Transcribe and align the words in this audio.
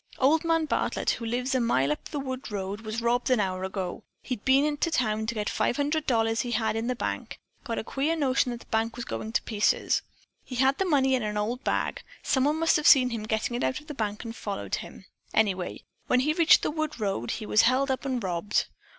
Old 0.17 0.43
Man 0.43 0.65
Bartlett, 0.65 1.11
who 1.11 1.25
lives 1.27 1.53
a 1.53 1.59
mile 1.59 1.91
up 1.91 2.05
the 2.05 2.17
wood 2.17 2.49
road, 2.51 2.81
was 2.81 3.03
robbed 3.03 3.29
an 3.29 3.39
hour 3.39 3.63
ago. 3.63 4.03
He'd 4.23 4.43
been 4.43 4.75
to 4.77 4.89
town 4.89 5.27
to 5.27 5.35
get 5.35 5.47
five 5.47 5.77
hundred 5.77 6.07
dollars 6.07 6.41
he 6.41 6.49
had 6.53 6.75
in 6.75 6.87
the 6.87 6.95
bank; 6.95 7.39
got 7.63 7.77
a 7.77 7.83
queer 7.83 8.15
notion 8.15 8.49
that 8.49 8.61
the 8.61 8.65
bank 8.71 8.95
was 8.95 9.05
going 9.05 9.31
to 9.33 9.43
pieces. 9.43 10.01
He 10.43 10.55
had 10.55 10.79
the 10.79 10.85
money 10.85 11.13
in 11.13 11.21
an 11.21 11.37
old 11.37 11.63
bag. 11.63 12.01
Someone 12.23 12.57
must 12.57 12.77
have 12.77 12.87
seen 12.87 13.11
him 13.11 13.25
getting 13.25 13.55
it 13.55 13.63
out 13.63 13.79
of 13.79 13.85
the 13.85 13.93
bank 13.93 14.23
and 14.23 14.35
followed 14.35 14.73
him. 14.73 15.05
Anyway, 15.35 15.83
when 16.07 16.21
he 16.21 16.33
reached 16.33 16.63
the 16.63 16.71
wood 16.71 16.99
road, 16.99 17.29
he 17.29 17.45
was 17.45 17.61
held 17.61 17.91
up 17.91 18.03
and 18.03 18.23
robbed." 18.23 18.65